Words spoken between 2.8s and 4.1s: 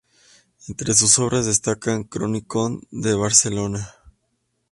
de Barcelona.